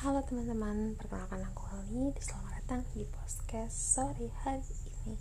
Halo 0.00 0.24
teman-teman, 0.24 0.96
perkenalkan 0.96 1.44
aku 1.44 1.76
Ali. 1.76 2.08
Selamat 2.24 2.56
datang 2.56 2.80
di 2.96 3.04
podcast 3.04 3.76
sore 3.76 4.32
hari 4.40 4.64
ini. 5.04 5.12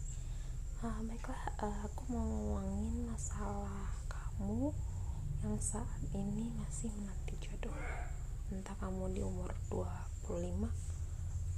Uh, 0.80 1.04
baiklah, 1.04 1.52
uh, 1.60 1.84
aku 1.84 2.16
mau 2.16 2.24
ngomongin 2.24 3.12
masalah 3.12 3.92
kamu 4.08 4.72
yang 5.44 5.60
saat 5.60 6.00
ini 6.16 6.48
masih 6.56 6.96
menanti 6.96 7.36
jodoh. 7.44 7.76
Entah 8.56 8.72
kamu 8.80 9.12
di 9.12 9.20
umur 9.20 9.52
25, 9.68 10.72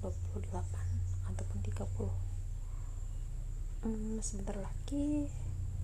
28, 0.01 1.29
ataupun 1.29 1.57
30. 1.61 3.85
Hmm, 3.85 4.17
sebentar 4.25 4.57
lagi 4.57 5.29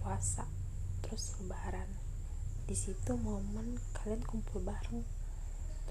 puasa, 0.02 0.50
terus 1.06 1.38
lebaran. 1.38 2.02
Di 2.66 2.74
situ 2.74 3.14
momen 3.14 3.78
kalian 3.94 4.26
kumpul 4.26 4.66
bareng 4.66 5.06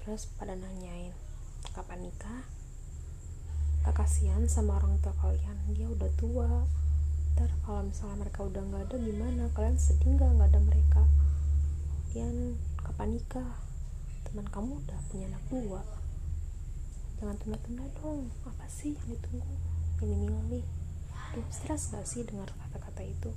terus 0.03 0.27
pada 0.35 0.55
nanyain 0.55 1.26
kapan 1.73 2.05
nikah? 2.05 2.43
Gak 3.85 3.95
kasihan 4.03 4.43
sama 4.51 4.77
orang 4.81 4.99
tua 4.99 5.15
kalian. 5.21 5.57
Dia 5.71 5.87
udah 5.87 6.11
tua. 6.19 6.65
Ntar 7.37 7.53
kalau 7.63 7.85
misalnya 7.85 8.17
mereka 8.25 8.43
udah 8.43 8.61
nggak 8.65 8.83
ada 8.89 8.97
gimana? 8.97 9.43
Kalian 9.53 9.77
sedih 9.77 10.17
nggak? 10.17 10.29
Nggak 10.37 10.49
ada 10.51 10.61
mereka. 10.65 11.01
Kemudian 12.09 12.57
kapan 12.81 13.09
nikah? 13.13 13.51
Teman 14.25 14.47
kamu 14.49 14.81
udah 14.81 14.99
punya 15.13 15.29
anak 15.29 15.43
dua. 15.53 15.81
Jangan 17.21 17.37
tunda-tunda 17.37 17.85
dong. 18.01 18.33
Apa 18.41 18.65
sih 18.65 18.97
yang 18.97 19.07
ditunggu? 19.13 19.53
Ini 20.01 20.15
milih. 20.17 20.65
Tuh 21.37 21.45
stres 21.53 21.93
gak 21.93 22.09
sih 22.09 22.25
dengar 22.25 22.49
kata-kata 22.49 23.05
itu? 23.05 23.29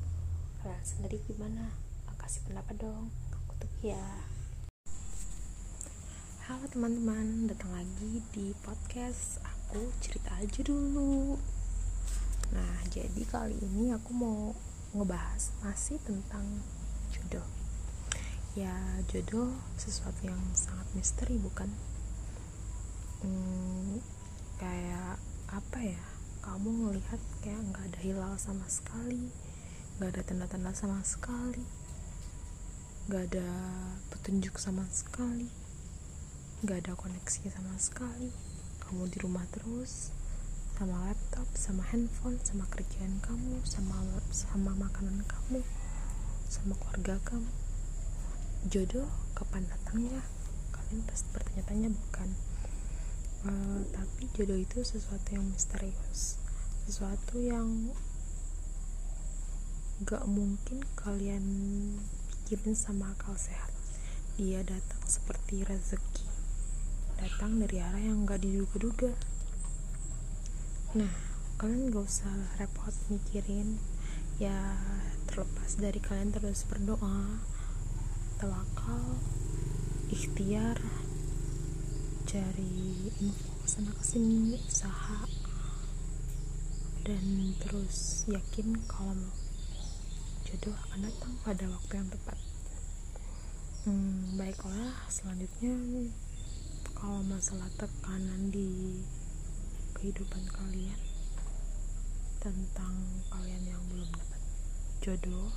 Kalian 0.65 0.85
sendiri 0.85 1.21
gimana? 1.29 1.69
Kasih 2.17 2.41
pendapat 2.49 2.77
dong. 2.81 3.13
Aku 3.33 3.53
tuh 3.61 3.69
ya 3.85 4.01
Halo 6.51 6.67
teman-teman, 6.67 7.47
datang 7.47 7.71
lagi 7.71 8.19
di 8.35 8.51
podcast 8.67 9.39
aku 9.47 9.87
cerita 10.03 10.35
aja 10.35 10.67
dulu. 10.67 11.39
Nah, 12.51 12.75
jadi 12.91 13.23
kali 13.23 13.55
ini 13.55 13.95
aku 13.95 14.11
mau 14.11 14.51
ngebahas 14.91 15.55
masih 15.63 16.03
tentang 16.03 16.43
jodoh. 17.15 17.47
Ya, 18.59 18.75
jodoh 19.07 19.55
sesuatu 19.79 20.27
yang 20.27 20.43
sangat 20.59 20.91
misteri 20.99 21.39
bukan? 21.39 21.71
Hmm, 23.23 24.03
kayak 24.59 25.23
apa 25.55 25.79
ya? 25.87 26.03
Kamu 26.43 26.67
ngelihat 26.67 27.23
kayak 27.47 27.63
nggak 27.63 27.95
ada 27.95 28.01
hilal 28.03 28.35
sama 28.43 28.67
sekali, 28.67 29.31
nggak 30.03 30.19
ada 30.19 30.23
tanda-tanda 30.27 30.75
sama 30.75 30.99
sekali, 31.07 31.63
nggak 33.07 33.39
ada 33.39 33.47
petunjuk 34.11 34.59
sama 34.59 34.83
sekali 34.91 35.60
gak 36.61 36.85
ada 36.85 36.93
koneksi 36.93 37.49
sama 37.57 37.73
sekali. 37.81 38.29
Kamu 38.85 39.09
di 39.09 39.17
rumah 39.25 39.49
terus 39.49 40.13
sama 40.77 41.09
laptop 41.09 41.49
sama 41.57 41.81
handphone 41.89 42.37
sama 42.41 42.69
kerjaan 42.69 43.21
kamu 43.21 43.61
sama 43.69 44.01
sama 44.33 44.73
makanan 44.77 45.25
kamu 45.25 45.65
sama 46.53 46.77
keluarga 46.77 47.17
kamu. 47.25 47.49
Jodoh 48.69 49.09
kapan 49.33 49.65
datangnya? 49.73 50.21
Kalian 50.69 51.01
pasti 51.09 51.33
bertanya-tanya 51.33 51.89
bukan? 51.97 52.29
Uh, 53.41 53.81
tapi 53.97 54.29
jodoh 54.37 54.61
itu 54.61 54.85
sesuatu 54.85 55.33
yang 55.33 55.49
misterius. 55.49 56.37
Sesuatu 56.85 57.41
yang 57.41 57.89
gak 60.05 60.29
mungkin 60.29 60.85
kalian 60.93 61.45
pikirin 62.29 62.77
sama 62.77 63.17
akal 63.17 63.33
sehat. 63.41 63.73
Dia 64.37 64.61
datang 64.61 65.05
seperti 65.09 65.65
rezeki 65.65 66.30
datang 67.21 67.61
dari 67.61 67.77
arah 67.85 68.01
yang 68.01 68.25
gak 68.25 68.41
diduga-duga. 68.41 69.13
Nah 70.97 71.15
kalian 71.61 71.93
gak 71.93 72.09
usah 72.09 72.33
repot 72.57 72.97
mikirin. 73.13 73.77
Ya 74.41 74.57
terlepas 75.29 75.77
dari 75.77 76.01
kalian 76.01 76.33
terus 76.33 76.65
berdoa 76.65 77.45
tawakal 78.41 79.21
ikhtiar 80.09 80.81
cari 82.25 83.13
info 83.21 83.53
sana 83.69 83.93
ke 83.93 84.05
sini 84.07 84.57
usaha 84.65 85.29
dan 87.05 87.53
terus 87.61 88.25
yakin 88.33 88.81
kalau 88.89 89.29
jodoh 90.49 90.73
akan 90.89 91.05
datang 91.05 91.33
pada 91.45 91.65
waktu 91.69 91.93
yang 92.01 92.09
tepat. 92.09 92.39
Hmm, 93.85 94.41
baiklah 94.41 94.93
selanjutnya 95.13 95.77
kalau 97.01 97.25
masalah 97.25 97.65
tekanan 97.81 98.53
di 98.53 99.01
kehidupan 99.97 100.45
kalian 100.53 101.01
tentang 102.45 102.93
kalian 103.33 103.65
yang 103.65 103.81
belum 103.89 104.05
dapat 104.13 104.41
jodoh 105.01 105.49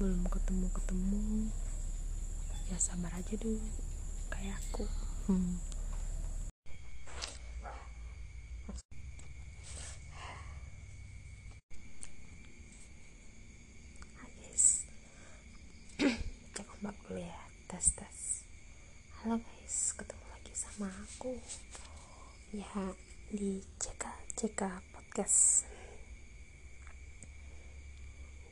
belum 0.00 0.24
ketemu 0.32 0.72
ketemu 0.72 1.52
ya 2.72 2.80
sabar 2.80 3.12
aja 3.12 3.36
dulu 3.36 3.60
kayak 4.32 4.56
aku. 4.56 4.88
Hmm. 5.28 5.60
guys. 14.40 14.88
Cek 16.56 16.68
ombak 16.80 16.96
dulu 17.04 17.20
ya 17.20 17.40
tes 17.68 17.92
tes 17.92 18.48
halo 19.20 19.36
guys. 19.36 19.76
Ketemu 20.00 20.21
sama 20.52 20.84
aku. 20.92 21.40
Ya 22.52 22.92
di 23.32 23.64
CK 23.80 24.04
CK 24.36 24.60
podcast. 24.92 25.64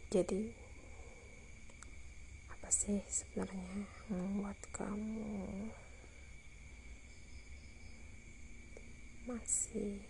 Jadi 0.08 0.48
apa 2.48 2.68
sih 2.72 3.04
sebenarnya 3.04 3.84
membuat 4.08 4.56
kamu 4.72 5.68
masih 9.28 10.00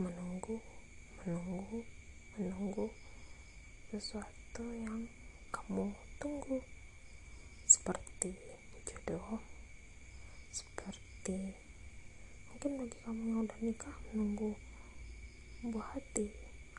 menunggu 0.00 0.56
menunggu 1.20 1.84
menunggu 2.40 2.88
sesuatu 3.92 4.64
yang 4.64 5.04
kamu 5.52 5.92
tunggu? 6.16 6.64
Seperti 7.68 8.32
jodoh 8.88 9.51
seperti 11.22 11.54
mungkin 12.50 12.70
bagi 12.82 12.98
kamu 13.06 13.22
yang 13.30 13.40
udah 13.46 13.58
nikah 13.62 13.96
menunggu 14.10 14.58
buah 15.70 15.94
hati 15.94 16.26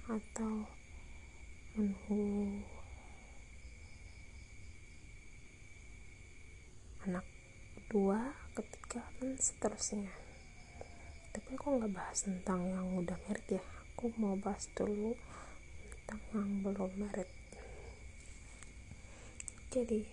atau 0.03 0.67
menunggu 1.79 2.59
anak 7.07 7.23
dua 7.87 8.35
ketiga 8.51 9.07
dan 9.23 9.31
seterusnya. 9.39 10.11
Tapi 11.31 11.55
aku 11.55 11.79
nggak 11.79 11.95
bahas 11.95 12.27
tentang 12.27 12.67
yang 12.67 12.99
udah 12.99 13.15
merit 13.31 13.47
ya. 13.47 13.63
Aku 13.95 14.11
mau 14.19 14.35
bahas 14.35 14.67
dulu 14.75 15.15
tentang 15.87 16.19
yang 16.35 16.51
belum 16.67 16.91
merit. 16.99 17.31
Jadi 19.71 20.03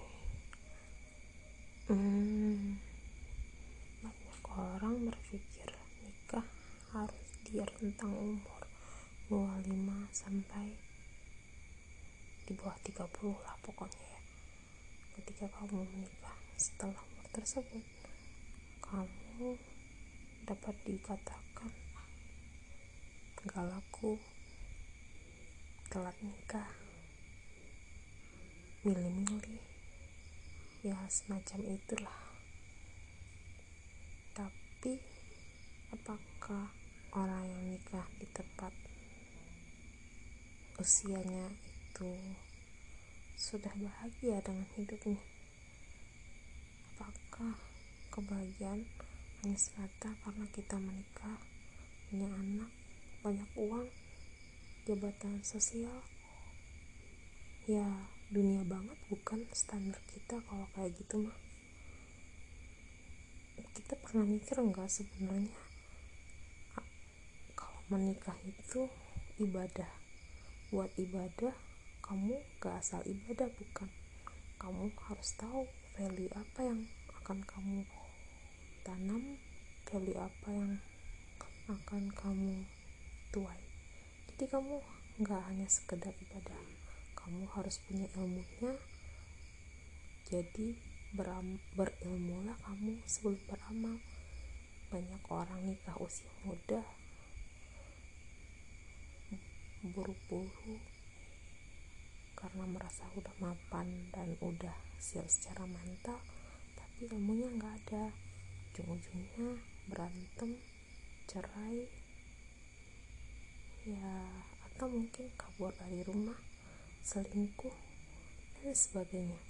hmm, 1.91 2.79
orang 4.61 5.07
berpikir 5.07 5.71
nikah 6.03 6.47
harus 6.91 7.29
di 7.47 7.63
rentang 7.63 8.13
umur 8.13 8.63
25 9.31 10.11
sampai 10.11 10.75
di 12.43 12.53
bawah 12.59 12.75
30 12.83 13.07
lah 13.47 13.55
pokoknya 13.63 14.03
ya. 14.03 14.21
Ketika 15.15 15.47
kamu 15.55 15.87
menikah 15.87 16.35
setelah 16.59 16.99
umur 16.99 17.27
tersebut 17.31 17.87
kamu 18.83 19.55
dapat 20.51 20.75
dikatakan 20.83 21.71
gak 23.47 23.71
laku 23.71 24.19
telat 25.95 26.19
nikah. 26.27 26.67
Milih-milih 28.83 29.63
ya 30.83 30.99
semacam 31.07 31.71
itulah. 31.71 32.19
Tapi 34.35 34.99
apakah 35.95 36.75
orang 37.15 37.47
yang 37.47 37.63
nikah 37.79 38.11
di 38.19 38.27
tempat 38.35 38.90
usianya 40.81 41.53
itu 41.93 42.09
sudah 43.37 43.69
bahagia 43.77 44.41
dengan 44.41 44.65
hidupnya. 44.81 45.21
Apakah 46.97 47.53
kebahagiaan 48.09 48.89
hanya 49.45 49.59
semata 49.61 50.09
karena 50.25 50.49
kita 50.57 50.81
menikah 50.81 51.37
punya 52.09 52.33
anak 52.33 52.73
banyak 53.21 53.51
uang 53.61 53.93
jabatan 54.89 55.45
sosial? 55.45 56.01
Ya 57.69 57.85
dunia 58.33 58.65
banget 58.65 58.97
bukan 59.13 59.45
standar 59.53 60.01
kita 60.09 60.41
kalau 60.49 60.65
kayak 60.73 60.97
gitu 60.97 61.29
mah. 61.29 61.37
Kita 63.77 64.01
pernah 64.01 64.25
mikir 64.25 64.57
enggak 64.65 64.89
sebenarnya 64.89 65.61
kalau 67.53 67.81
menikah 67.93 68.37
itu 68.49 68.89
ibadah 69.37 70.01
buat 70.71 70.95
ibadah 70.95 71.51
kamu 72.07 72.39
gak 72.63 72.79
asal 72.79 73.03
ibadah 73.03 73.51
bukan. 73.59 73.91
Kamu 74.59 74.95
harus 75.11 75.31
tahu 75.35 75.67
value 75.99 76.31
apa 76.31 76.61
yang 76.63 76.87
akan 77.23 77.43
kamu 77.43 77.83
tanam 78.87 79.39
value 79.91 80.19
apa 80.19 80.49
yang 80.51 80.73
akan 81.67 82.11
kamu 82.15 82.67
tuai. 83.35 83.63
Jadi 84.31 84.45
kamu 84.47 84.79
nggak 85.23 85.43
hanya 85.51 85.67
sekedar 85.67 86.15
ibadah 86.17 86.59
kamu 87.19 87.47
harus 87.55 87.79
punya 87.87 88.07
ilmunya. 88.19 88.75
Jadi 90.31 90.79
beram, 91.15 91.59
berilmulah 91.75 92.59
kamu 92.63 93.03
sebelum 93.07 93.43
beramal. 93.47 93.99
Banyak 94.91 95.23
orang 95.31 95.63
nikah 95.67 95.95
usia 96.03 96.31
muda 96.43 96.83
buru-buru 99.81 100.77
karena 102.37 102.65
merasa 102.69 103.05
udah 103.17 103.33
mapan 103.41 104.13
dan 104.13 104.37
udah 104.41 104.77
siap 104.97 105.29
secara 105.29 105.65
mental 105.65 106.21
tapi 106.77 107.09
ilmunya 107.09 107.49
nggak 107.57 107.75
ada. 107.85 108.13
Ujung-ujungnya 108.71 109.61
berantem 109.91 110.57
cerai 111.29 111.85
ya 113.85 114.13
atau 114.71 114.87
mungkin 114.89 115.27
kabur 115.37 115.73
dari 115.77 116.05
rumah 116.05 116.37
selingkuh 117.01 117.73
dan 118.61 118.73
sebagainya. 118.77 119.41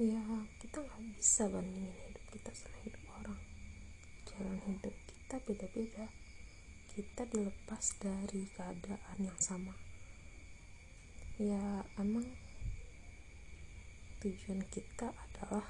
Ya 0.00 0.20
kita 0.60 0.80
nggak 0.80 1.02
bisa 1.16 1.48
bandingin 1.48 1.92
hidup 1.92 2.24
kita 2.32 2.50
sama 2.56 2.78
hidup 2.84 3.02
orang. 3.20 3.40
Jalan 4.28 4.58
hidup 4.64 4.94
kita 5.08 5.36
beda-beda 5.44 6.06
kita 7.00 7.24
dilepas 7.32 7.96
dari 7.96 8.44
keadaan 8.52 9.18
yang 9.24 9.40
sama. 9.40 9.72
Ya 11.40 11.80
emang 11.96 12.28
tujuan 14.20 14.60
kita 14.68 15.08
adalah 15.08 15.64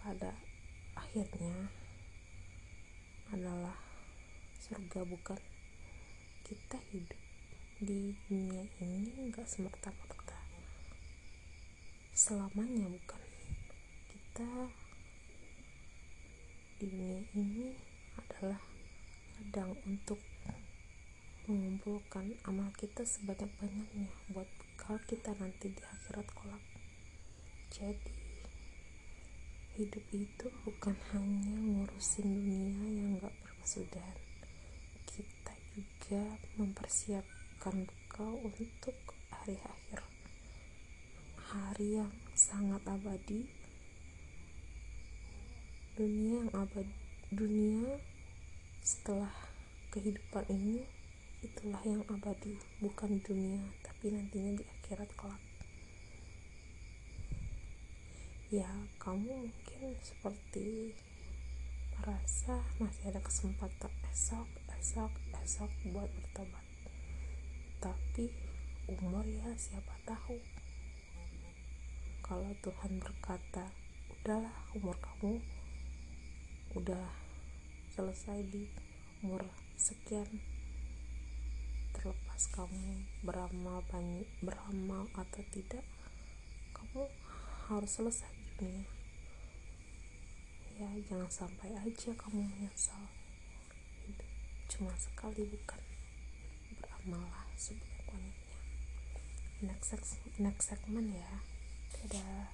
pada 0.00 0.40
akhirnya 0.96 1.68
adalah 3.28 3.76
surga 4.56 5.04
bukan? 5.04 5.36
Kita 6.48 6.80
hidup 6.88 7.20
di 7.76 8.16
dunia 8.24 8.64
ini 8.80 9.28
nggak 9.28 9.44
semerta-merta 9.44 10.40
selamanya 12.16 12.88
bukan? 12.88 13.20
Kita 14.08 14.48
di 16.80 16.88
dunia 16.88 17.20
ini 17.36 17.76
adalah 18.16 18.73
sedang 19.34 19.74
untuk 19.84 20.22
mengumpulkan 21.50 22.38
amal 22.46 22.70
kita 22.78 23.02
sebanyak-banyaknya 23.02 24.08
buat 24.30 24.46
bekal 24.46 24.96
kita 25.10 25.34
nanti 25.36 25.74
di 25.74 25.82
akhirat 25.82 26.28
kolak 26.32 26.62
jadi 27.74 28.24
hidup 29.74 30.06
itu 30.14 30.46
bukan 30.62 30.94
hanya 31.10 31.50
ngurusin 31.58 32.30
dunia 32.30 32.86
yang 32.94 33.18
gak 33.18 33.34
berkesudahan. 33.42 34.18
Kita 35.02 35.54
juga 35.74 36.22
mempersiapkan 36.54 37.82
bekal 37.82 38.38
untuk 38.46 38.94
hari 39.34 39.58
akhir. 39.58 40.06
Hari 41.50 41.88
yang 41.98 42.14
sangat 42.38 42.86
abadi. 42.86 43.50
Dunia 45.98 46.46
yang 46.46 46.50
abadi 46.54 46.94
dunia 47.34 47.98
setelah 48.84 49.32
kehidupan 49.88 50.44
ini 50.52 50.84
itulah 51.40 51.80
yang 51.88 52.04
abadi 52.12 52.60
bukan 52.84 53.16
dunia 53.24 53.64
tapi 53.80 54.12
nantinya 54.12 54.60
di 54.60 54.64
akhirat 54.68 55.08
kelak. 55.16 55.40
Ya 58.52 58.68
kamu 59.00 59.48
mungkin 59.48 59.96
seperti 60.04 60.92
merasa 61.96 62.60
masih 62.76 63.08
ada 63.08 63.24
kesempatan 63.24 63.88
esok 64.12 64.44
esok 64.76 65.12
esok 65.40 65.72
buat 65.88 66.12
bertobat. 66.20 66.66
Tapi 67.80 68.28
umur 68.92 69.24
ya 69.24 69.48
siapa 69.56 69.96
tahu. 70.04 70.36
Kalau 72.20 72.52
Tuhan 72.60 73.00
berkata 73.00 73.64
udahlah 74.12 74.56
umur 74.76 74.96
kamu 75.00 75.40
udah 76.76 77.23
selesai 77.94 78.42
di 78.50 78.66
umur 79.22 79.46
sekian 79.78 80.26
terlepas 81.94 82.42
kamu 82.50 83.06
beramal 83.22 83.86
banyak 83.86 84.26
beramal 84.42 85.06
atau 85.14 85.42
tidak 85.54 85.86
kamu 86.74 87.06
harus 87.70 87.94
selesai 87.94 88.34
dunia. 88.58 88.90
Ya 90.74 90.90
jangan 91.06 91.30
sampai 91.30 91.70
aja 91.70 92.10
kamu 92.18 92.42
menyesal. 92.42 92.98
Hidup 94.02 94.30
cuma 94.66 94.90
sekali 94.98 95.46
bukan 95.46 95.82
beramallah 96.82 97.46
sebanyak 97.54 98.02
banyaknya 98.10 98.58
next 99.70 99.94
next 100.42 100.66
segment 100.66 101.14
ya. 101.14 101.46
Dadah 101.94 102.53